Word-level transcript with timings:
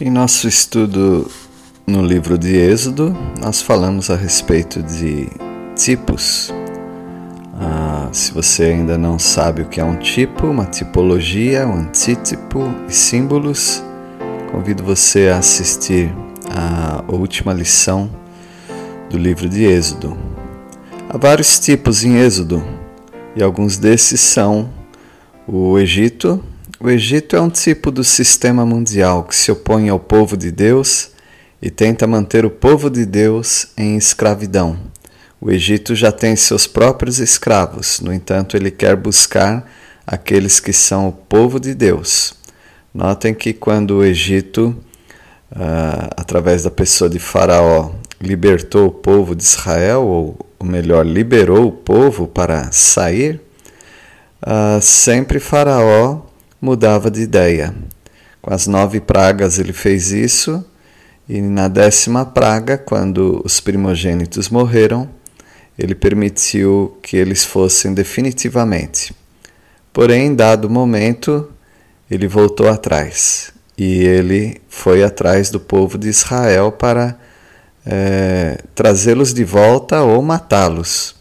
Em 0.00 0.10
nosso 0.10 0.48
estudo 0.48 1.30
no 1.86 2.02
livro 2.02 2.38
de 2.38 2.56
Êxodo, 2.56 3.14
nós 3.38 3.60
falamos 3.60 4.08
a 4.08 4.16
respeito 4.16 4.82
de 4.82 5.28
tipos. 5.76 6.52
Ah, 7.54 8.08
se 8.10 8.32
você 8.32 8.64
ainda 8.64 8.96
não 8.96 9.18
sabe 9.18 9.62
o 9.62 9.68
que 9.68 9.80
é 9.80 9.84
um 9.84 9.96
tipo, 9.96 10.46
uma 10.46 10.64
tipologia, 10.64 11.68
um 11.68 11.74
antítipo 11.74 12.74
e 12.88 12.92
símbolos, 12.92 13.84
convido 14.50 14.82
você 14.82 15.28
a 15.28 15.36
assistir 15.36 16.10
a 16.50 17.04
última 17.06 17.52
lição 17.52 18.10
do 19.10 19.18
livro 19.18 19.46
de 19.46 19.62
Êxodo. 19.64 20.16
Há 21.06 21.18
vários 21.18 21.60
tipos 21.60 22.02
em 22.02 22.16
Êxodo 22.16 22.64
e 23.36 23.42
alguns 23.42 23.76
desses 23.76 24.22
são 24.22 24.70
o 25.46 25.78
Egito, 25.78 26.42
o 26.82 26.90
Egito 26.90 27.36
é 27.36 27.40
um 27.40 27.48
tipo 27.48 27.92
do 27.92 28.02
sistema 28.02 28.66
mundial 28.66 29.22
que 29.22 29.36
se 29.36 29.52
opõe 29.52 29.88
ao 29.88 30.00
povo 30.00 30.36
de 30.36 30.50
Deus 30.50 31.12
e 31.60 31.70
tenta 31.70 32.08
manter 32.08 32.44
o 32.44 32.50
povo 32.50 32.90
de 32.90 33.06
Deus 33.06 33.68
em 33.76 33.96
escravidão. 33.96 34.76
O 35.40 35.48
Egito 35.52 35.94
já 35.94 36.10
tem 36.10 36.34
seus 36.34 36.66
próprios 36.66 37.20
escravos, 37.20 38.00
no 38.00 38.12
entanto, 38.12 38.56
ele 38.56 38.68
quer 38.68 38.96
buscar 38.96 39.64
aqueles 40.04 40.58
que 40.58 40.72
são 40.72 41.06
o 41.06 41.12
povo 41.12 41.60
de 41.60 41.72
Deus. 41.72 42.34
Notem 42.92 43.32
que 43.32 43.52
quando 43.52 43.98
o 43.98 44.04
Egito, 44.04 44.76
uh, 45.52 46.10
através 46.16 46.64
da 46.64 46.70
pessoa 46.70 47.08
de 47.08 47.20
Faraó, 47.20 47.92
libertou 48.20 48.88
o 48.88 48.92
povo 48.92 49.36
de 49.36 49.44
Israel, 49.44 50.02
ou, 50.02 50.36
ou 50.58 50.66
melhor, 50.66 51.06
liberou 51.06 51.68
o 51.68 51.72
povo 51.72 52.26
para 52.26 52.72
sair, 52.72 53.40
uh, 54.44 54.82
sempre 54.82 55.38
Faraó 55.38 56.31
mudava 56.62 57.10
de 57.10 57.20
ideia. 57.20 57.74
Com 58.40 58.54
as 58.54 58.68
nove 58.68 59.00
pragas 59.00 59.58
ele 59.58 59.72
fez 59.72 60.12
isso, 60.12 60.64
e 61.28 61.40
na 61.40 61.66
décima 61.66 62.24
praga, 62.24 62.78
quando 62.78 63.42
os 63.44 63.58
primogênitos 63.58 64.48
morreram, 64.48 65.08
ele 65.76 65.94
permitiu 65.94 66.96
que 67.02 67.16
eles 67.16 67.44
fossem 67.44 67.92
definitivamente. 67.92 69.14
Porém, 69.92 70.34
dado 70.34 70.70
momento, 70.70 71.50
ele 72.08 72.28
voltou 72.28 72.68
atrás 72.68 73.52
e 73.76 74.04
ele 74.04 74.60
foi 74.68 75.02
atrás 75.02 75.50
do 75.50 75.58
povo 75.58 75.98
de 75.98 76.08
Israel 76.08 76.70
para 76.70 77.18
é, 77.84 78.58
trazê-los 78.74 79.34
de 79.34 79.44
volta 79.44 80.02
ou 80.02 80.22
matá-los. 80.22 81.16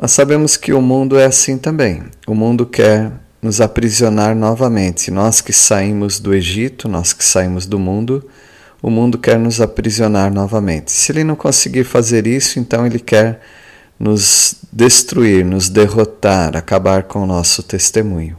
Nós 0.00 0.10
sabemos 0.12 0.56
que 0.56 0.72
o 0.72 0.80
mundo 0.80 1.18
é 1.18 1.26
assim 1.26 1.56
também. 1.58 2.02
O 2.26 2.34
mundo 2.34 2.66
quer 2.66 3.12
nos 3.42 3.60
aprisionar 3.60 4.36
novamente. 4.36 5.10
Nós 5.10 5.40
que 5.40 5.52
saímos 5.52 6.20
do 6.20 6.32
Egito, 6.32 6.88
nós 6.88 7.12
que 7.12 7.24
saímos 7.24 7.66
do 7.66 7.76
mundo, 7.76 8.24
o 8.80 8.88
mundo 8.88 9.18
quer 9.18 9.36
nos 9.36 9.60
aprisionar 9.60 10.32
novamente. 10.32 10.92
Se 10.92 11.10
ele 11.10 11.24
não 11.24 11.34
conseguir 11.34 11.82
fazer 11.82 12.24
isso, 12.24 12.60
então 12.60 12.86
ele 12.86 13.00
quer 13.00 13.42
nos 13.98 14.54
destruir, 14.72 15.44
nos 15.44 15.68
derrotar, 15.68 16.56
acabar 16.56 17.02
com 17.02 17.24
o 17.24 17.26
nosso 17.26 17.64
testemunho. 17.64 18.36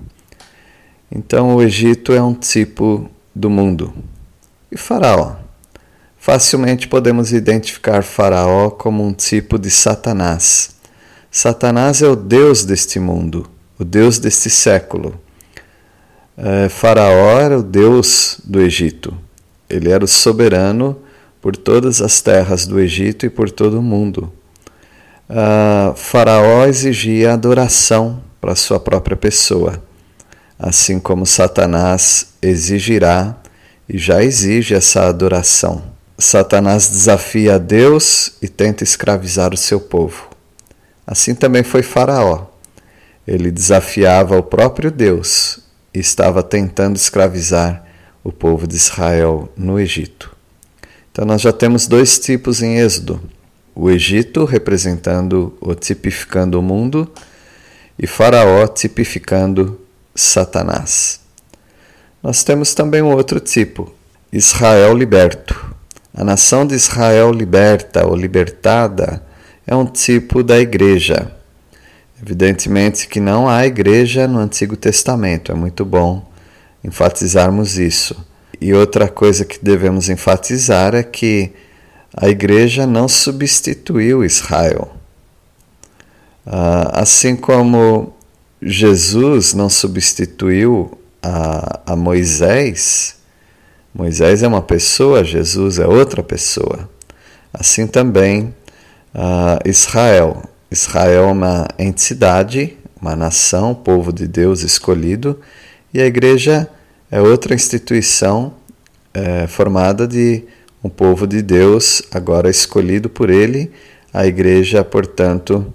Então 1.12 1.53
o 1.56 1.62
Egito 1.62 2.13
é 2.13 2.24
um 2.24 2.34
tipo 2.34 3.09
do 3.36 3.50
mundo. 3.50 3.94
E 4.72 4.78
Faraó? 4.78 5.36
Facilmente 6.18 6.88
podemos 6.88 7.34
identificar 7.34 8.03
Faraó 8.03 8.69
como 8.69 9.06
um 9.06 9.12
tipo 9.12 9.59
de 9.59 9.69
Satanás. 9.69 10.75
Satanás 11.30 12.02
é 12.02 12.08
o 12.08 12.16
Deus 12.16 12.63
deste 12.63 13.00
mundo 13.00 13.50
o 13.83 13.85
Deus 13.85 14.17
deste 14.17 14.49
século. 14.49 15.13
É, 16.38 16.69
faraó 16.69 17.39
era 17.39 17.59
o 17.59 17.61
Deus 17.61 18.39
do 18.44 18.61
Egito. 18.61 19.16
Ele 19.69 19.91
era 19.91 20.03
o 20.03 20.07
soberano 20.07 20.97
por 21.41 21.55
todas 21.55 22.01
as 22.01 22.21
terras 22.21 22.66
do 22.66 22.79
Egito 22.79 23.25
e 23.25 23.29
por 23.29 23.51
todo 23.51 23.79
o 23.79 23.83
mundo. 23.83 24.31
Uh, 25.29 25.95
faraó 25.95 26.66
exigia 26.66 27.33
adoração 27.33 28.21
para 28.39 28.55
sua 28.55 28.79
própria 28.79 29.17
pessoa, 29.17 29.81
assim 30.59 31.00
como 31.00 31.25
Satanás 31.25 32.33
exigirá 32.41 33.35
e 33.88 33.97
já 33.97 34.23
exige 34.23 34.75
essa 34.75 35.07
adoração. 35.07 35.81
Satanás 36.17 36.88
desafia 36.88 37.55
a 37.55 37.57
Deus 37.57 38.33
e 38.41 38.47
tenta 38.47 38.83
escravizar 38.83 39.53
o 39.53 39.57
seu 39.57 39.79
povo. 39.79 40.29
Assim 41.05 41.35
também 41.35 41.63
foi 41.63 41.81
Faraó. 41.83 42.53
Ele 43.28 43.51
desafiava 43.51 44.38
o 44.38 44.44
próprio 44.44 44.91
Deus 44.91 45.59
e 45.94 46.00
estava 46.00 46.44
tentando 46.44 46.95
escravizar 46.95 47.85
o 48.23 48.31
povo 48.31 48.67
de 48.67 48.75
Israel 48.75 49.51
no 49.56 49.79
Egito. 49.79 50.35
Então 51.11 51.25
nós 51.25 51.41
já 51.41 51.53
temos 51.53 51.88
dois 51.88 52.17
tipos 52.19 52.62
em 52.62 52.79
Êxodo: 52.79 53.22
o 53.75 53.89
Egito 53.89 54.45
representando 54.45 55.56
ou 55.62 55.75
tipificando 55.75 56.59
o 56.59 56.63
mundo 56.63 57.12
e 57.97 58.07
Faraó 58.07 58.67
tipificando 58.67 59.79
Satanás. 60.16 61.22
Nós 62.22 62.44
temos 62.44 62.73
também 62.73 63.01
um 63.01 63.12
outro 63.12 63.39
tipo, 63.39 63.94
Israel 64.31 64.95
liberto. 64.95 65.73
A 66.13 66.23
nação 66.23 66.66
de 66.66 66.75
Israel 66.75 67.31
liberta 67.31 68.06
ou 68.06 68.16
libertada 68.16 69.23
é 69.66 69.75
um 69.75 69.85
tipo 69.85 70.44
da 70.44 70.59
igreja. 70.59 71.32
Evidentemente 72.25 73.06
que 73.06 73.19
não 73.19 73.50
há 73.50 73.66
igreja 73.66 74.29
no 74.29 74.39
Antigo 74.39 74.78
Testamento, 74.78 75.51
é 75.51 75.56
muito 75.56 75.84
bom 75.84 76.25
enfatizarmos 76.81 77.78
isso. 77.78 78.16
E 78.61 78.73
outra 78.73 79.09
coisa 79.09 79.44
que 79.44 79.61
devemos 79.61 80.07
enfatizar 80.07 80.95
é 80.95 81.03
que 81.03 81.51
a 82.16 82.29
igreja 82.29 82.88
não 82.88 83.09
substituiu 83.09 84.23
Israel. 84.23 84.95
Ah, 86.47 87.01
assim 87.01 87.35
como 87.35 88.13
Jesus 88.62 89.53
não 89.53 89.67
substituiu 89.69 90.97
a, 91.22 91.81
a 91.88 91.95
Moisés, 91.97 93.17
Moisés 93.94 94.41
é 94.44 94.47
uma 94.47 94.62
pessoa, 94.62 95.25
Jesus 95.25 95.78
é 95.78 95.85
outra 95.85 96.23
pessoa. 96.23 96.89
Assim 97.53 97.85
também 97.85 98.56
uh, 99.13 99.59
Israel 99.69 100.41
Israel 100.73 101.25
é 101.25 101.31
uma 101.31 101.67
entidade, 101.78 102.75
uma 103.00 103.16
nação, 103.16 103.75
povo 103.75 104.11
de 104.11 104.28
Deus 104.28 104.63
escolhido, 104.63 105.39
e 105.94 106.01
a 106.01 106.06
igreja 106.07 106.67
é 107.11 107.22
outra 107.22 107.53
instituição 107.53 108.56
é, 109.13 109.45
formada 109.45 110.07
de 110.07 110.44
um 110.83 110.89
povo 110.89 111.28
de 111.28 111.44
Deus, 111.44 112.01
agora 112.12 112.50
escolhido 112.50 113.07
por 113.07 113.29
ele. 113.29 113.72
A 114.12 114.25
igreja, 114.25 114.83
portanto, 114.83 115.72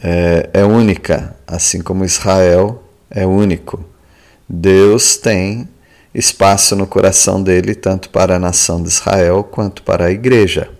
é, 0.00 0.48
é 0.52 0.64
única, 0.64 1.34
assim 1.44 1.80
como 1.80 2.04
Israel 2.04 2.84
é 3.10 3.26
único. 3.26 3.84
Deus 4.48 5.16
tem 5.16 5.68
espaço 6.14 6.76
no 6.76 6.86
coração 6.86 7.42
dele, 7.42 7.74
tanto 7.74 8.08
para 8.10 8.36
a 8.36 8.38
nação 8.38 8.80
de 8.80 8.88
Israel 8.88 9.42
quanto 9.42 9.82
para 9.82 10.06
a 10.06 10.12
igreja. 10.12 10.70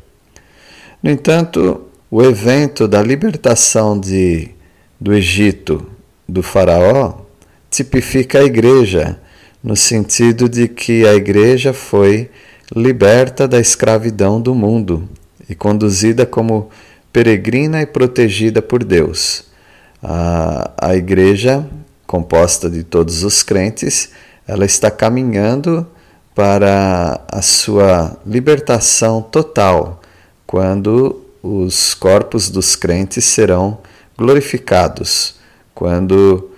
No 1.02 1.10
entanto, 1.10 1.87
o 2.10 2.22
evento 2.22 2.88
da 2.88 3.02
libertação 3.02 3.98
de, 3.98 4.50
do 4.98 5.12
Egito 5.12 5.86
do 6.26 6.42
Faraó 6.42 7.20
tipifica 7.70 8.38
a 8.38 8.44
igreja, 8.44 9.20
no 9.62 9.76
sentido 9.76 10.48
de 10.48 10.68
que 10.68 11.06
a 11.06 11.14
igreja 11.14 11.72
foi 11.72 12.30
liberta 12.74 13.46
da 13.46 13.60
escravidão 13.60 14.40
do 14.40 14.54
mundo 14.54 15.08
e 15.48 15.54
conduzida 15.54 16.24
como 16.24 16.70
peregrina 17.12 17.82
e 17.82 17.86
protegida 17.86 18.62
por 18.62 18.84
Deus. 18.84 19.44
A, 20.02 20.70
a 20.80 20.96
igreja, 20.96 21.66
composta 22.06 22.70
de 22.70 22.84
todos 22.84 23.22
os 23.22 23.42
crentes, 23.42 24.10
ela 24.46 24.64
está 24.64 24.90
caminhando 24.90 25.86
para 26.34 27.20
a 27.30 27.42
sua 27.42 28.16
libertação 28.24 29.20
total, 29.20 30.00
quando 30.46 31.27
os 31.42 31.94
corpos 31.94 32.50
dos 32.50 32.76
crentes 32.76 33.24
serão 33.24 33.78
glorificados 34.16 35.36
quando 35.74 36.50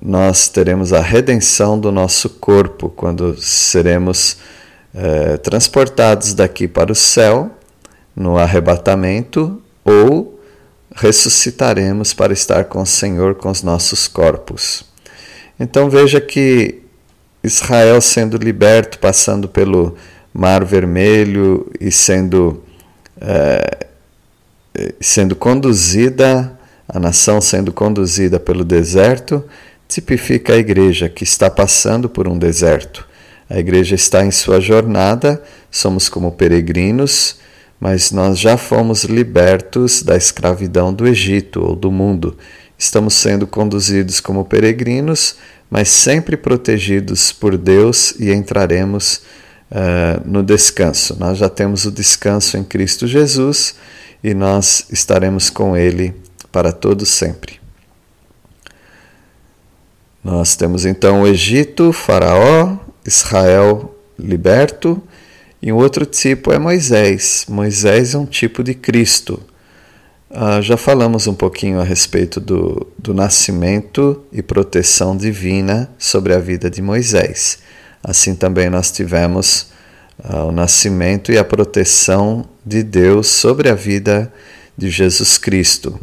nós 0.00 0.48
teremos 0.48 0.92
a 0.92 1.00
redenção 1.00 1.78
do 1.78 1.90
nosso 1.90 2.30
corpo, 2.30 2.88
quando 2.88 3.36
seremos 3.40 4.36
é, 4.94 5.36
transportados 5.38 6.34
daqui 6.34 6.68
para 6.68 6.92
o 6.92 6.94
céu, 6.94 7.50
no 8.14 8.36
arrebatamento, 8.38 9.60
ou 9.84 10.40
ressuscitaremos 10.94 12.12
para 12.12 12.32
estar 12.32 12.64
com 12.64 12.82
o 12.82 12.86
Senhor 12.86 13.34
com 13.34 13.50
os 13.50 13.62
nossos 13.62 14.08
corpos. 14.08 14.84
Então 15.58 15.90
veja 15.90 16.20
que 16.20 16.82
Israel 17.42 18.00
sendo 18.00 18.36
liberto, 18.36 18.98
passando 18.98 19.48
pelo 19.48 19.96
Mar 20.32 20.64
Vermelho 20.64 21.70
e 21.80 21.90
sendo, 21.90 22.62
é, 23.20 23.86
sendo 25.00 25.36
conduzida, 25.36 26.58
a 26.88 26.98
nação 26.98 27.40
sendo 27.40 27.72
conduzida 27.72 28.40
pelo 28.40 28.64
deserto, 28.64 29.44
tipifica 29.86 30.54
a 30.54 30.58
igreja 30.58 31.08
que 31.08 31.24
está 31.24 31.50
passando 31.50 32.08
por 32.08 32.28
um 32.28 32.38
deserto. 32.38 33.06
A 33.48 33.58
igreja 33.58 33.94
está 33.94 34.24
em 34.24 34.30
sua 34.30 34.60
jornada, 34.60 35.42
somos 35.70 36.08
como 36.08 36.32
peregrinos, 36.32 37.36
mas 37.80 38.10
nós 38.10 38.38
já 38.38 38.56
fomos 38.56 39.04
libertos 39.04 40.02
da 40.02 40.16
escravidão 40.16 40.92
do 40.92 41.06
Egito 41.06 41.62
ou 41.62 41.74
do 41.74 41.90
mundo. 41.90 42.36
Estamos 42.76 43.14
sendo 43.14 43.46
conduzidos 43.46 44.20
como 44.20 44.44
peregrinos, 44.44 45.36
mas 45.70 45.88
sempre 45.88 46.36
protegidos 46.36 47.32
por 47.32 47.56
Deus 47.56 48.14
e 48.18 48.32
entraremos 48.32 49.22
uh, 49.70 50.20
no 50.24 50.42
descanso. 50.42 51.16
Nós 51.18 51.38
já 51.38 51.48
temos 51.48 51.84
o 51.86 51.90
descanso 51.90 52.56
em 52.56 52.64
Cristo 52.64 53.06
Jesus 53.06 53.74
e 54.22 54.34
nós 54.34 54.86
estaremos 54.90 55.50
com 55.50 55.76
Ele 55.76 56.14
para 56.50 56.72
todo 56.72 57.06
sempre. 57.06 57.60
Nós 60.22 60.56
temos 60.56 60.84
então 60.84 61.22
o 61.22 61.26
Egito, 61.26 61.92
Faraó, 61.92 62.76
Israel 63.06 63.94
liberto, 64.18 65.00
e 65.62 65.72
um 65.72 65.76
outro 65.76 66.04
tipo 66.04 66.52
é 66.52 66.58
Moisés. 66.58 67.46
Moisés 67.48 68.14
é 68.14 68.18
um 68.18 68.26
tipo 68.26 68.62
de 68.62 68.74
Cristo. 68.74 69.42
Uh, 70.30 70.60
já 70.60 70.76
falamos 70.76 71.26
um 71.26 71.34
pouquinho 71.34 71.80
a 71.80 71.84
respeito 71.84 72.38
do, 72.38 72.86
do 72.98 73.14
nascimento 73.14 74.22
e 74.30 74.42
proteção 74.42 75.16
divina 75.16 75.90
sobre 75.98 76.34
a 76.34 76.38
vida 76.38 76.68
de 76.68 76.82
Moisés. 76.82 77.60
Assim 78.02 78.34
também 78.34 78.68
nós 78.68 78.90
tivemos 78.92 79.70
o 80.24 80.52
nascimento 80.52 81.30
e 81.30 81.38
a 81.38 81.44
proteção 81.44 82.44
de 82.64 82.82
Deus 82.82 83.28
sobre 83.28 83.68
a 83.68 83.74
vida 83.74 84.32
de 84.76 84.90
Jesus 84.90 85.38
Cristo, 85.38 85.98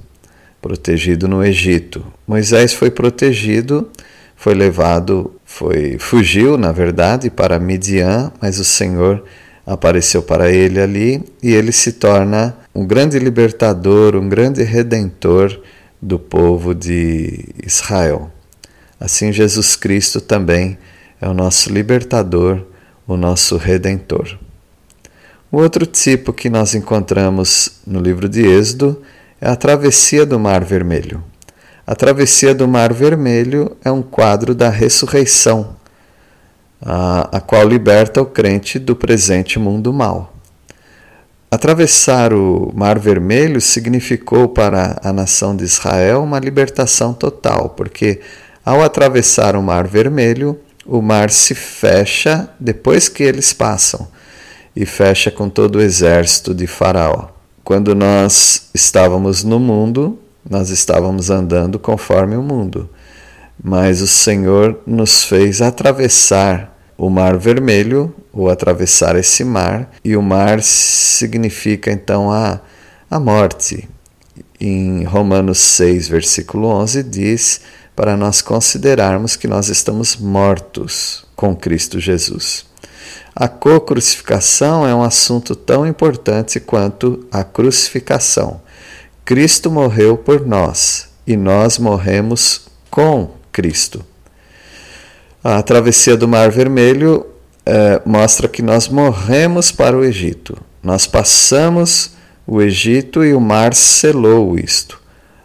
protegido 0.61 1.27
no 1.27 1.43
Egito. 1.43 2.05
Moisés 2.27 2.73
foi 2.73 2.89
protegido, 2.89 3.89
foi 4.35 4.53
levado, 4.53 5.35
foi 5.45 5.97
fugiu, 5.99 6.57
na 6.57 6.71
verdade, 6.71 7.29
para 7.29 7.59
Midian, 7.59 8.31
mas 8.41 8.59
o 8.59 8.65
Senhor 8.65 9.23
apareceu 9.65 10.21
para 10.21 10.51
ele 10.51 10.79
ali 10.79 11.23
e 11.41 11.53
ele 11.53 11.71
se 11.71 11.93
torna 11.93 12.55
um 12.73 12.85
grande 12.85 13.17
libertador, 13.17 14.15
um 14.15 14.29
grande 14.29 14.63
redentor 14.63 15.59
do 16.01 16.19
povo 16.19 16.75
de 16.75 17.45
Israel. 17.65 18.31
Assim, 18.99 19.31
Jesus 19.31 19.75
Cristo 19.75 20.21
também 20.21 20.77
é 21.19 21.27
o 21.27 21.33
nosso 21.33 21.71
libertador, 21.71 22.61
o 23.07 23.15
nosso 23.15 23.57
redentor. 23.57 24.37
O 25.51 25.57
outro 25.57 25.85
tipo 25.85 26.33
que 26.33 26.49
nós 26.49 26.75
encontramos 26.75 27.79
no 27.85 27.99
livro 27.99 28.27
de 28.27 28.41
Êxodo 28.41 29.01
é 29.39 29.47
a 29.47 29.55
travessia 29.55 30.25
do 30.25 30.39
Mar 30.39 30.63
Vermelho. 30.63 31.23
A 31.87 31.95
travessia 31.95 32.53
do 32.53 32.67
Mar 32.67 32.91
Vermelho 32.91 33.77
é 33.83 33.91
um 33.91 34.01
quadro 34.01 34.55
da 34.55 34.69
ressurreição, 34.69 35.75
a, 36.81 37.37
a 37.37 37.39
qual 37.39 37.67
liberta 37.67 38.21
o 38.21 38.25
crente 38.25 38.79
do 38.79 38.95
presente 38.95 39.59
mundo 39.59 39.93
mal. 39.93 40.33
Atravessar 41.49 42.33
o 42.33 42.71
Mar 42.75 42.97
Vermelho 42.97 43.61
significou 43.61 44.49
para 44.49 44.99
a 45.03 45.13
nação 45.13 45.55
de 45.55 45.63
Israel 45.63 46.23
uma 46.23 46.39
libertação 46.39 47.13
total, 47.13 47.69
porque 47.69 48.19
ao 48.65 48.83
atravessar 48.83 49.55
o 49.55 49.61
Mar 49.61 49.87
Vermelho, 49.87 50.59
o 50.85 51.01
mar 51.01 51.29
se 51.29 51.55
fecha 51.55 52.49
depois 52.59 53.09
que 53.09 53.23
eles 53.23 53.51
passam 53.51 54.07
e 54.75 54.85
fecha 54.85 55.31
com 55.31 55.49
todo 55.49 55.77
o 55.77 55.81
exército 55.81 56.53
de 56.53 56.67
Faraó. 56.67 57.29
Quando 57.63 57.95
nós 57.95 58.69
estávamos 58.73 59.43
no 59.43 59.59
mundo, 59.59 60.19
nós 60.47 60.69
estávamos 60.69 61.29
andando 61.29 61.79
conforme 61.79 62.35
o 62.35 62.43
mundo, 62.43 62.89
mas 63.61 64.01
o 64.01 64.07
Senhor 64.07 64.79
nos 64.85 65.23
fez 65.23 65.61
atravessar 65.61 66.75
o 66.97 67.09
Mar 67.09 67.37
Vermelho, 67.37 68.13
ou 68.31 68.49
atravessar 68.49 69.15
esse 69.15 69.43
mar, 69.43 69.89
e 70.03 70.15
o 70.15 70.21
mar 70.21 70.61
significa 70.61 71.91
então 71.91 72.31
a, 72.31 72.59
a 73.09 73.19
morte. 73.19 73.87
Em 74.59 75.03
Romanos 75.03 75.59
6, 75.59 76.07
versículo 76.07 76.67
11, 76.67 77.03
diz 77.03 77.61
para 77.95 78.17
nós 78.17 78.41
considerarmos 78.41 79.35
que 79.35 79.47
nós 79.47 79.69
estamos 79.69 80.15
mortos 80.15 81.25
com 81.35 81.55
Cristo 81.55 81.99
Jesus. 81.99 82.65
A 83.35 83.47
co-crucificação 83.47 84.87
é 84.87 84.93
um 84.93 85.03
assunto 85.03 85.55
tão 85.55 85.85
importante 85.85 86.59
quanto 86.59 87.25
a 87.31 87.43
crucificação. 87.43 88.61
Cristo 89.23 89.71
morreu 89.71 90.17
por 90.17 90.45
nós 90.45 91.09
e 91.25 91.35
nós 91.35 91.77
morremos 91.77 92.67
com 92.89 93.31
Cristo. 93.51 94.05
A 95.43 95.61
travessia 95.61 96.17
do 96.17 96.27
Mar 96.27 96.49
Vermelho 96.49 97.25
é, 97.65 98.01
mostra 98.05 98.47
que 98.47 98.61
nós 98.61 98.87
morremos 98.87 99.71
para 99.71 99.97
o 99.97 100.03
Egito. 100.03 100.57
Nós 100.83 101.07
passamos 101.07 102.11
o 102.45 102.61
Egito 102.61 103.23
e 103.23 103.33
o 103.33 103.41
mar 103.41 103.73
selou 103.73 104.57
isto. 104.57 105.01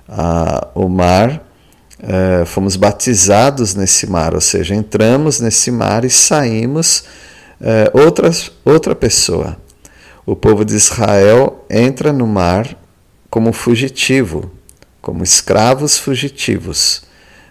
Ah, 0.08 0.68
o 0.74 0.88
mar, 0.88 1.42
é, 2.02 2.44
fomos 2.44 2.76
batizados 2.76 3.74
nesse 3.74 4.06
mar, 4.06 4.34
ou 4.34 4.40
seja, 4.40 4.74
entramos 4.74 5.40
nesse 5.40 5.70
mar 5.70 6.04
e 6.04 6.10
saímos 6.10 7.04
é, 7.60 7.90
outra, 7.92 8.30
outra 8.64 8.94
pessoa. 8.94 9.56
O 10.24 10.34
povo 10.34 10.64
de 10.64 10.74
Israel 10.74 11.64
entra 11.68 12.12
no 12.12 12.26
mar 12.26 12.76
como 13.28 13.52
fugitivo, 13.52 14.50
como 15.00 15.22
escravos 15.22 15.98
fugitivos, 15.98 17.02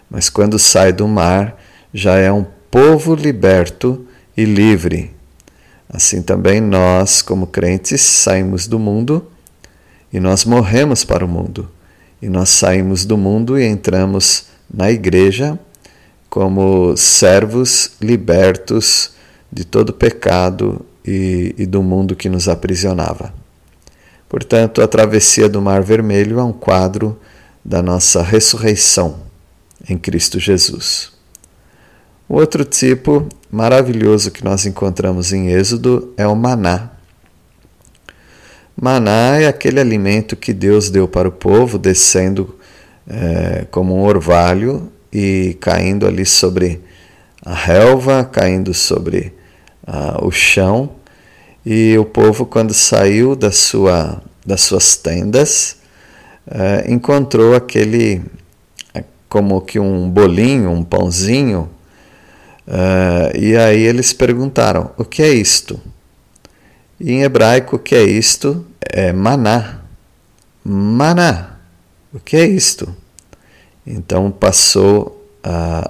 mas 0.10 0.30
quando 0.30 0.58
sai 0.58 0.92
do 0.92 1.08
mar, 1.08 1.58
já 1.94 2.16
é 2.18 2.32
um 2.32 2.46
povo 2.72 3.16
liberto 3.16 4.06
e 4.36 4.46
livre. 4.46 5.14
Assim 5.88 6.22
também 6.22 6.62
nós, 6.62 7.22
como 7.22 7.48
crentes, 7.48 8.02
saímos 8.02 8.68
do 8.68 8.78
mundo 8.78 9.28
e 10.12 10.20
nós 10.20 10.46
morremos 10.46 11.04
para 11.04 11.26
o 11.26 11.28
mundo. 11.28 11.70
E 12.22 12.28
nós 12.28 12.50
saímos 12.50 13.06
do 13.06 13.18
mundo 13.18 13.58
e 13.58 13.66
entramos 13.66 14.46
na 14.72 14.92
igreja 14.92 15.58
como 16.30 16.96
servos 16.96 17.92
libertos 18.02 19.12
de 19.52 19.64
todo 19.64 19.94
pecado 19.94 20.86
e, 21.06 21.56
e 21.58 21.66
do 21.66 21.82
mundo 21.82 22.16
que 22.16 22.30
nos 22.30 22.48
aprisionava. 22.48 23.34
Portanto, 24.28 24.82
a 24.82 24.88
travessia 24.88 25.50
do 25.50 25.62
Mar 25.62 25.82
Vermelho 25.82 26.40
é 26.40 26.44
um 26.44 26.54
quadro 26.54 27.20
da 27.66 27.82
nossa 27.82 28.22
ressurreição 28.22 29.22
em 29.90 29.98
Cristo 29.98 30.40
Jesus. 30.40 31.12
O 32.28 32.36
outro 32.36 32.64
tipo 32.64 33.28
maravilhoso 33.52 34.30
que 34.30 34.44
nós 34.44 34.68
encontramos 34.68 35.34
em 35.34 35.50
Êxodo 35.50 36.14
é 36.16 36.28
o 36.28 36.36
maná. 36.36 36.92
Maná 38.82 39.38
é 39.40 39.48
aquele 39.48 39.80
alimento 39.80 40.36
que 40.36 40.54
Deus 40.54 40.90
deu 40.90 41.08
para 41.08 41.28
o 41.28 41.32
povo, 41.32 41.78
descendo 41.78 42.56
é, 43.08 43.66
como 43.72 43.96
um 43.96 44.04
orvalho 44.04 44.92
e 45.12 45.58
caindo 45.60 46.08
ali 46.08 46.26
sobre 46.26 46.82
a 47.44 47.54
relva, 47.54 48.24
caindo 48.24 48.74
sobre 48.74 49.34
o 50.22 50.30
chão. 50.30 50.92
E 51.66 51.98
o 51.98 52.06
povo, 52.06 52.46
quando 52.46 52.74
saiu 52.74 53.36
da 53.36 53.52
sua, 53.52 54.22
das 54.46 54.62
suas 54.62 54.96
tendas, 54.96 55.78
uh, 56.48 56.92
encontrou 56.92 57.56
aquele, 57.56 58.22
como 59.28 59.60
que 59.62 59.80
um 59.80 60.08
bolinho, 60.08 60.70
um 60.70 60.84
pãozinho 60.84 61.70
Uh, 62.70 63.36
e 63.36 63.58
aí 63.58 63.82
eles 63.82 64.14
perguntaram: 64.14 64.92
o 64.96 65.04
que 65.04 65.24
é 65.24 65.30
isto? 65.30 65.80
E 67.00 67.12
em 67.12 67.24
hebraico, 67.24 67.78
o 67.78 67.80
que 67.80 67.96
é 67.96 68.04
isto? 68.04 68.64
É 68.82 69.12
maná. 69.12 69.82
Maná. 70.64 71.58
O 72.14 72.20
que 72.20 72.36
é 72.36 72.46
isto? 72.46 72.96
Então 73.86 74.32
passou, 74.32 75.28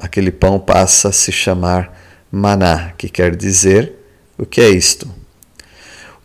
aquele 0.01 0.31
pão 0.31 0.59
passa 0.59 1.09
a 1.09 1.11
se 1.11 1.31
chamar 1.31 1.97
maná, 2.31 2.93
que 2.97 3.09
quer 3.09 3.35
dizer 3.35 3.93
o 4.37 4.45
que 4.45 4.61
é 4.61 4.69
isto? 4.69 5.09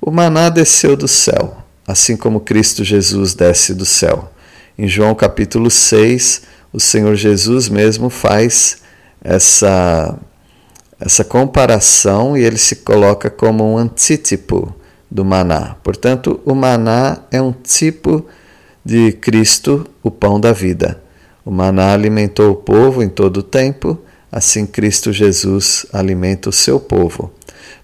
O 0.00 0.10
maná 0.10 0.48
desceu 0.48 0.96
do 0.96 1.08
céu, 1.08 1.56
assim 1.86 2.16
como 2.16 2.40
Cristo 2.40 2.84
Jesus 2.84 3.34
desce 3.34 3.74
do 3.74 3.84
céu. 3.84 4.30
Em 4.78 4.86
João 4.86 5.14
capítulo 5.14 5.70
6, 5.70 6.42
o 6.72 6.78
Senhor 6.78 7.14
Jesus 7.16 7.68
mesmo 7.68 8.10
faz 8.10 8.78
essa, 9.22 10.18
essa 11.00 11.24
comparação 11.24 12.36
e 12.36 12.42
ele 12.42 12.58
se 12.58 12.76
coloca 12.76 13.30
como 13.30 13.64
um 13.64 13.78
antítipo 13.78 14.74
do 15.14 15.24
maná. 15.24 15.76
Portanto, 15.84 16.40
o 16.44 16.56
maná 16.56 17.20
é 17.30 17.40
um 17.40 17.52
tipo 17.52 18.26
de 18.84 19.12
Cristo, 19.12 19.86
o 20.02 20.10
pão 20.10 20.40
da 20.40 20.52
vida. 20.52 21.00
O 21.44 21.52
maná 21.52 21.92
alimentou 21.92 22.50
o 22.50 22.56
povo 22.56 23.00
em 23.00 23.08
todo 23.08 23.36
o 23.36 23.42
tempo, 23.42 23.96
assim 24.32 24.66
Cristo 24.66 25.12
Jesus 25.12 25.86
alimenta 25.92 26.48
o 26.48 26.52
seu 26.52 26.80
povo. 26.80 27.32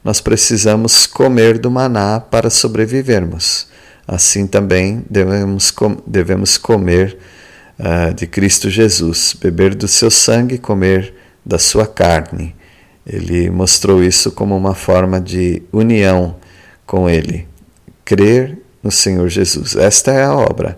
Nós 0.02 0.20
precisamos 0.20 1.06
comer 1.06 1.56
do 1.58 1.70
maná 1.70 2.18
para 2.18 2.50
sobrevivermos. 2.50 3.68
Assim 4.08 4.44
também 4.44 5.04
devemos, 5.08 5.70
com, 5.70 5.98
devemos 6.04 6.58
comer 6.58 7.16
uh, 7.78 8.12
de 8.12 8.26
Cristo 8.26 8.68
Jesus, 8.68 9.36
beber 9.40 9.76
do 9.76 9.86
seu 9.86 10.10
sangue 10.10 10.56
e 10.56 10.58
comer 10.58 11.14
da 11.46 11.60
sua 11.60 11.86
carne. 11.86 12.56
Ele 13.06 13.50
mostrou 13.50 14.02
isso 14.02 14.32
como 14.32 14.56
uma 14.56 14.74
forma 14.74 15.20
de 15.20 15.62
união 15.72 16.34
com 16.90 17.08
Ele. 17.08 17.46
Crer 18.04 18.58
no 18.82 18.90
Senhor 18.90 19.28
Jesus. 19.28 19.76
Esta 19.76 20.10
é 20.10 20.24
a 20.24 20.34
obra. 20.34 20.76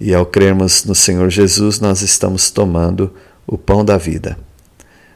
E 0.00 0.12
ao 0.12 0.26
crermos 0.26 0.84
no 0.84 0.92
Senhor 0.92 1.30
Jesus, 1.30 1.78
nós 1.78 2.02
estamos 2.02 2.50
tomando 2.50 3.14
o 3.46 3.56
pão 3.56 3.84
da 3.84 3.96
vida. 3.96 4.36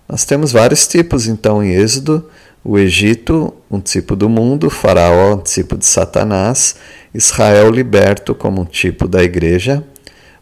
Nós 0.09 0.25
temos 0.25 0.53
vários 0.53 0.87
tipos, 0.87 1.27
então, 1.27 1.65
em 1.65 1.73
Êxodo: 1.73 2.31
o 2.63 2.79
Egito, 2.79 3.53
um 3.69 3.81
tipo 3.81 4.15
do 4.15 4.29
mundo, 4.29 4.71
Faraó, 4.71 5.35
um 5.35 5.43
tipo 5.43 5.77
de 5.77 5.85
Satanás, 5.85 6.77
Israel 7.13 7.69
liberto, 7.69 8.33
como 8.33 8.63
um 8.63 8.65
tipo 8.65 9.09
da 9.09 9.25
igreja, 9.25 9.83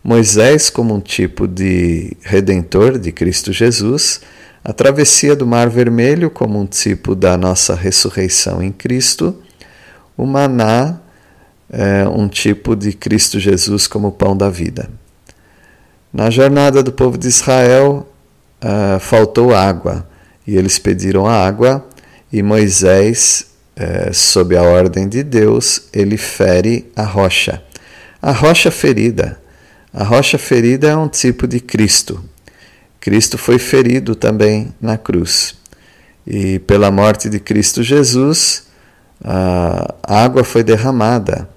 Moisés, 0.03 0.69
como 0.69 0.95
um 0.95 1.01
tipo 1.01 1.49
de 1.49 2.15
redentor 2.21 2.99
de 2.99 3.11
Cristo 3.11 3.55
Jesus, 3.55 4.21
a 4.63 4.75
travessia 4.75 5.35
do 5.35 5.47
Mar 5.47 5.71
Vermelho, 5.71 6.29
como 6.29 6.61
um 6.61 6.67
tipo 6.67 7.15
da 7.15 7.39
nossa 7.39 7.75
ressurreição 7.75 8.63
em 8.63 8.71
Cristo, 8.71 9.43
o 10.17 10.27
maná, 10.27 11.01
é 11.71 12.07
um 12.07 12.29
tipo 12.29 12.77
de 12.77 12.93
Cristo 12.93 13.39
Jesus 13.41 13.87
como 13.87 14.13
pão 14.13 14.37
da 14.37 14.49
vida. 14.49 14.89
Na 16.13 16.31
jornada 16.31 16.83
do 16.83 16.93
povo 16.93 17.19
de 17.19 17.27
Israel, 17.27 18.09
uh, 18.63 19.01
faltou 19.01 19.55
água 19.55 20.07
e 20.47 20.57
eles 20.57 20.79
pediram 20.79 21.27
água 21.27 21.85
e 22.33 22.43
Moisés, 22.43 23.47
uh, 23.77 24.15
sob 24.15 24.57
a 24.57 24.63
ordem 24.63 25.09
de 25.09 25.23
Deus, 25.23 25.89
ele 25.93 26.17
fere 26.17 26.91
a 26.95 27.03
rocha. 27.03 27.63
A 28.23 28.31
rocha 28.31 28.71
ferida. 28.71 29.41
A 29.93 30.05
rocha 30.05 30.39
ferida 30.39 30.89
é 30.89 30.97
um 30.97 31.09
tipo 31.09 31.47
de 31.47 31.61
Cristo. 31.61 32.25
Cristo 33.01 33.37
foi 33.37 33.59
ferido 33.59 34.15
também 34.15 34.73
na 34.81 34.97
cruz. 34.97 35.55
E 36.27 36.59
pela 36.61 36.91
morte 36.91 37.29
de 37.29 37.39
Cristo 37.39 37.83
Jesus, 37.83 38.64
a 39.25 40.23
água 40.23 40.45
foi 40.45 40.63
derramada 40.63 41.49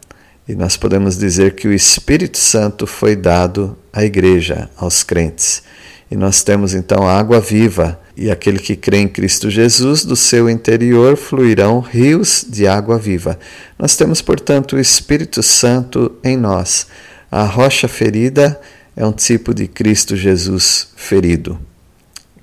e 0.47 0.55
nós 0.55 0.77
podemos 0.77 1.17
dizer 1.17 1.55
que 1.55 1.67
o 1.67 1.73
Espírito 1.73 2.37
Santo 2.37 2.87
foi 2.87 3.17
dado 3.17 3.77
à 3.91 4.05
igreja, 4.05 4.69
aos 4.77 5.03
crentes. 5.03 5.61
E 6.09 6.15
nós 6.15 6.41
temos 6.41 6.73
então 6.73 7.05
a 7.05 7.19
água 7.19 7.41
viva, 7.41 7.99
e 8.15 8.31
aquele 8.31 8.57
que 8.57 8.77
crê 8.77 8.99
em 8.99 9.09
Cristo 9.09 9.49
Jesus, 9.49 10.05
do 10.05 10.15
seu 10.15 10.49
interior 10.49 11.17
fluirão 11.17 11.81
rios 11.81 12.45
de 12.47 12.65
água 12.65 12.97
viva. 12.97 13.37
Nós 13.77 13.97
temos, 13.97 14.21
portanto, 14.21 14.77
o 14.77 14.79
Espírito 14.79 15.43
Santo 15.43 16.15
em 16.23 16.37
nós. 16.37 16.87
A 17.29 17.43
rocha 17.43 17.89
ferida 17.89 18.57
é 18.95 19.05
um 19.05 19.11
tipo 19.11 19.53
de 19.53 19.67
Cristo 19.67 20.15
Jesus 20.15 20.87
ferido. 20.95 21.59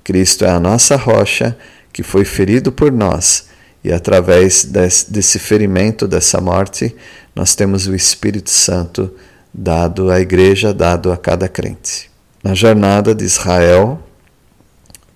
Cristo 0.03 0.45
é 0.45 0.51
a 0.51 0.59
nossa 0.59 0.95
rocha 0.95 1.57
que 1.91 2.03
foi 2.03 2.23
ferido 2.23 2.71
por 2.71 2.91
nós 2.91 3.45
e 3.85 3.93
através 3.93 4.65
desse 4.65 5.37
ferimento, 5.37 6.07
dessa 6.07 6.41
morte, 6.41 6.95
nós 7.35 7.53
temos 7.53 7.85
o 7.85 7.93
Espírito 7.93 8.49
Santo 8.49 9.13
dado 9.53 10.09
à 10.09 10.19
igreja, 10.19 10.73
dado 10.73 11.11
a 11.11 11.17
cada 11.17 11.47
crente. 11.47 12.09
Na 12.43 12.55
jornada 12.55 13.13
de 13.13 13.23
Israel 13.23 13.99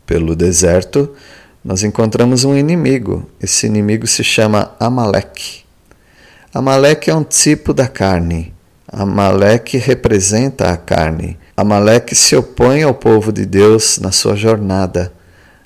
pelo 0.06 0.36
deserto, 0.36 1.16
nós 1.66 1.82
encontramos 1.82 2.44
um 2.44 2.56
inimigo. 2.56 3.28
Esse 3.42 3.66
inimigo 3.66 4.06
se 4.06 4.24
chama 4.24 4.72
Amaleque. 4.80 5.64
Amaleque 6.54 7.10
é 7.10 7.16
um 7.16 7.24
tipo 7.24 7.74
da 7.74 7.88
carne. 7.88 8.54
Amaleque 8.88 9.78
representa 9.78 10.70
a 10.70 10.78
carne. 10.78 11.40
Amaleque 11.58 12.14
se 12.14 12.36
opõe 12.36 12.84
ao 12.84 12.94
povo 12.94 13.34
de 13.34 13.48
Deus 13.48 13.98
na 13.98 14.12
sua 14.12 14.36
jornada. 14.36 15.12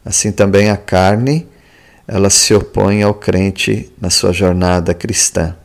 Assim 0.06 0.32
também 0.32 0.70
a 0.70 0.78
carne 0.78 1.52
ela 2.08 2.30
se 2.30 2.54
opõe 2.54 3.02
ao 3.02 3.14
crente 3.14 3.92
na 4.00 4.10
sua 4.10 4.34
jornada 4.34 4.94
cristã. 4.94 5.56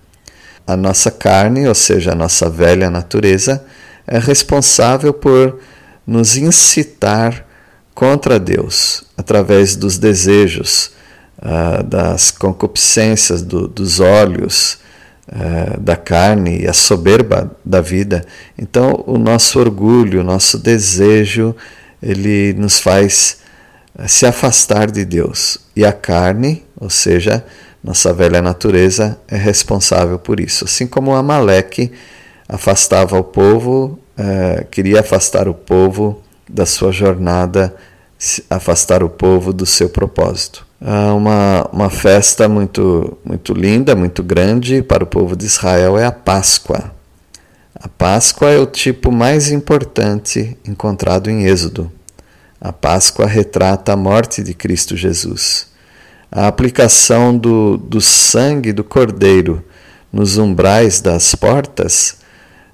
A 0.66 0.76
nossa 0.76 1.11
carne, 1.11 1.66
ou 1.66 1.75
seja, 1.75 2.12
a 2.12 2.14
nossa 2.14 2.49
velha 2.49 2.90
natureza, 2.90 3.64
é 4.07 4.18
responsável 4.18 5.12
por 5.12 5.59
nos 6.07 6.37
incitar 6.37 7.47
contra 7.95 8.38
Deus 8.38 9.04
através 9.16 9.75
dos 9.75 9.99
desejos, 9.99 10.92
uh, 11.38 11.83
das 11.83 12.30
concupiscências 12.30 13.42
do, 13.42 13.66
dos 13.66 13.99
olhos, 13.99 14.78
uh, 15.28 15.80
da 15.80 15.97
carne 15.97 16.61
e 16.61 16.68
a 16.68 16.73
soberba 16.73 17.50
da 17.64 17.80
vida. 17.80 18.25
Então, 18.57 19.02
o 19.07 19.18
nosso 19.18 19.59
orgulho, 19.59 20.21
o 20.21 20.25
nosso 20.25 20.59
desejo, 20.59 21.54
ele 22.02 22.54
nos 22.54 22.78
faz 22.78 23.38
se 24.07 24.25
afastar 24.26 24.90
de 24.90 25.04
Deus. 25.04 25.59
E 25.78 25.85
a 25.85 25.92
carne, 25.92 26.64
ou 26.76 26.90
seja, 26.90 27.44
nossa 27.85 28.12
velha 28.12 28.42
natureza, 28.42 29.16
é 29.28 29.37
responsável 29.37 30.18
por 30.18 30.40
isso. 30.40 30.64
Assim 30.64 30.88
como 30.88 31.14
Amaleque 31.14 31.92
afastava 32.49 33.16
o 33.16 33.23
povo, 33.23 33.97
eh, 34.18 34.66
queria 34.73 34.99
afastar 34.99 35.47
o 35.47 35.54
povo 35.54 36.20
da 36.50 36.66
sua 36.66 36.90
jornada, 36.90 37.73
afastar 38.50 39.04
o 39.04 39.08
povo 39.08 39.52
do 39.52 39.64
seu 39.64 39.88
propósito. 39.88 40.66
Uma, 40.80 41.68
uma 41.73 41.90
festa 41.90 42.49
muito, 42.49 43.16
muito 43.25 43.52
linda, 43.52 43.94
muito 43.94 44.20
grande 44.20 44.82
para 44.82 45.04
o 45.04 45.06
povo 45.06 45.37
de 45.37 45.47
Israel 45.47 45.97
é 45.97 46.04
a 46.04 46.11
Páscoa. 46.11 46.90
A 47.73 47.87
Páscoa 47.87 48.50
é 48.50 48.58
o 48.58 48.66
tipo 48.66 49.12
mais 49.12 49.52
importante 49.52 50.58
encontrado 50.66 51.30
em 51.30 51.44
Êxodo. 51.44 51.88
A 52.61 52.73
Páscoa 52.73 53.25
retrata 53.25 53.92
a 53.92 53.97
morte 53.97 54.42
de 54.42 54.52
Cristo 54.52 54.97
Jesus. 54.97 55.67
A 56.30 56.47
aplicação 56.47 57.37
do, 57.37 57.76
do 57.76 58.00
sangue 58.00 58.73
do 58.73 58.85
Cordeiro 58.85 59.64
nos 60.12 60.38
umbrais 60.38 61.00
das 61.00 61.35
portas 61.35 62.16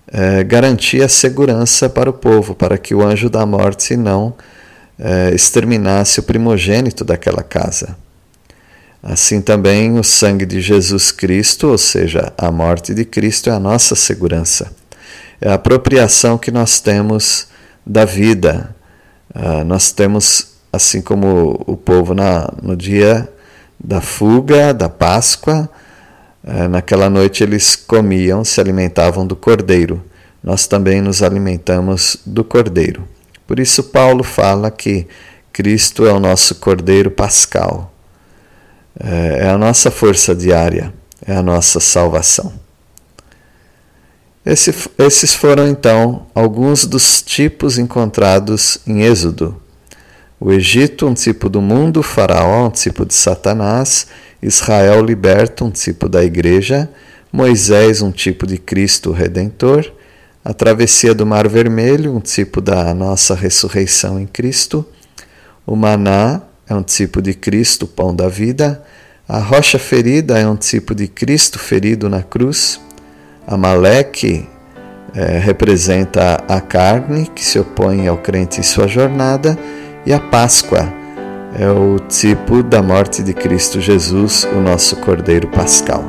é, 0.09 0.45
garantia 0.45 1.09
segurança 1.09 1.89
para 1.89 2.11
o 2.11 2.13
povo, 2.13 2.55
para 2.55 2.79
que 2.79 2.95
o 2.95 3.03
anjo 3.03 3.31
da 3.31 3.45
morte 3.47 3.97
não 3.97 4.35
é, 4.99 5.35
exterminasse 5.35 6.21
o 6.21 6.23
primogênito 6.23 7.05
daquela 7.05 7.43
casa. 7.43 7.97
Assim 9.03 9.41
também 9.41 9.99
o 9.99 10.05
sangue 10.05 10.47
de 10.47 10.61
Jesus 10.61 11.13
Cristo, 11.13 11.69
ou 11.69 11.79
seja, 11.79 12.33
a 12.39 12.51
morte 12.51 12.95
de 12.95 13.05
Cristo, 13.05 13.51
é 13.51 13.53
a 13.53 13.61
nossa 13.61 13.95
segurança. 13.95 14.73
É 15.41 15.51
a 15.51 15.55
apropriação 15.55 16.39
que 16.39 16.51
nós 16.51 16.81
temos 16.81 17.49
da 17.87 18.05
vida, 18.05 18.75
Uh, 19.35 19.65
nós 19.65 19.91
temos, 19.91 20.55
assim 20.73 21.03
como 21.03 21.61
o 21.67 21.77
povo 21.77 22.15
na, 22.15 22.49
no 22.63 22.77
dia 22.77 23.29
da 23.85 24.01
fuga, 24.01 24.73
da 24.73 24.89
Páscoa, 24.89 25.69
uh, 26.43 26.69
naquela 26.69 27.11
noite 27.11 27.43
eles 27.43 27.77
comiam, 27.77 28.43
se 28.43 28.61
alimentavam 28.61 29.27
do 29.27 29.37
cordeiro. 29.37 30.03
Nós 30.43 30.67
também 30.67 31.01
nos 31.01 31.23
alimentamos 31.23 32.17
do 32.25 32.43
cordeiro. 32.43 33.07
Por 33.47 33.61
isso, 33.61 33.85
Paulo 33.85 34.25
fala 34.25 34.71
que 34.71 35.07
Cristo 35.53 36.07
é 36.07 36.13
o 36.13 36.19
nosso 36.19 36.57
cordeiro 36.57 37.11
pascal, 37.11 37.95
é, 38.99 39.45
é 39.45 39.49
a 39.49 39.57
nossa 39.57 39.91
força 39.91 40.35
diária, 40.35 40.93
é 41.27 41.35
a 41.35 41.43
nossa 41.43 41.79
salvação. 41.79 42.53
Esse, 44.45 44.75
esses 44.99 45.35
foram 45.35 45.69
então 45.69 46.27
alguns 46.35 46.85
dos 46.85 47.23
tipos 47.23 47.79
encontrados 47.79 48.79
em 48.87 49.03
Êxodo. 49.03 49.63
O 50.45 50.53
Egito, 50.53 51.07
um 51.07 51.15
tipo 51.15 51.49
do 51.49 51.63
mundo, 51.63 52.03
Faraó, 52.03 52.67
um 52.67 52.71
tipo 52.71 53.07
de 53.07 53.15
Satanás, 53.15 54.09
Israel 54.43 55.03
liberto, 55.03 55.65
um 55.65 55.71
tipo 55.71 56.07
da 56.07 56.23
igreja, 56.23 56.87
Moisés, 57.33 58.03
um 58.03 58.13
tipo 58.13 58.47
de 58.47 58.59
Cristo 58.59 59.11
Redentor, 59.11 59.91
a 60.45 60.53
travessia 60.53 61.15
do 61.15 61.25
Mar 61.25 61.49
Vermelho, 61.49 62.15
um 62.15 62.21
tipo 62.21 62.61
da 62.61 62.93
nossa 62.93 63.35
ressurreição 63.35 64.21
em 64.21 64.27
Cristo, 64.27 64.87
o 65.67 65.75
maná 65.75 66.43
é 66.69 66.75
um 66.75 66.83
tipo 66.83 67.23
de 67.23 67.33
Cristo, 67.33 67.87
pão 67.87 68.15
da 68.15 68.29
vida, 68.29 68.85
a 69.27 69.39
rocha 69.39 69.79
ferida 69.79 70.39
é 70.39 70.47
um 70.47 70.57
tipo 70.57 70.95
de 70.95 71.09
Cristo 71.09 71.59
ferido 71.59 72.11
na 72.11 72.23
cruz, 72.23 72.79
Amaleque 73.47 74.47
é, 75.15 75.39
representa 75.39 76.45
a 76.47 76.61
carne 76.61 77.31
que 77.35 77.43
se 77.43 77.59
opõe 77.59 78.07
ao 78.07 78.19
crente 78.19 78.61
em 78.61 78.63
sua 78.63 78.87
jornada, 78.87 79.59
e 80.07 80.13
a 80.13 80.21
Páscoa 80.21 80.93
é 81.59 81.71
o 81.71 81.99
tipo 81.99 82.63
da 82.63 82.83
morte 82.83 83.23
de 83.23 83.33
Cristo 83.33 83.81
Jesus, 83.81 84.45
o 84.45 84.61
nosso 84.61 84.97
Cordeiro 84.97 85.49
Pascal. 85.49 86.05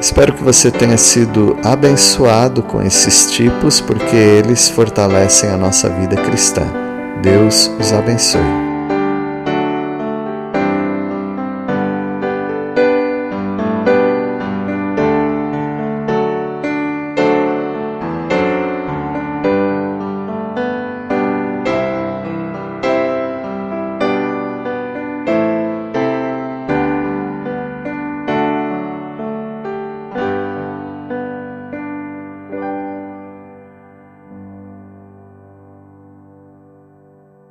Espero 0.00 0.34
que 0.34 0.42
você 0.42 0.70
tenha 0.70 0.98
sido 0.98 1.56
abençoado 1.64 2.62
com 2.62 2.82
esses 2.82 3.30
tipos, 3.30 3.80
porque 3.80 4.16
eles 4.16 4.68
fortalecem 4.68 5.48
a 5.48 5.56
nossa 5.56 5.88
vida 5.88 6.16
cristã. 6.16 6.66
Deus 7.22 7.70
os 7.80 7.92
abençoe. 7.92 8.63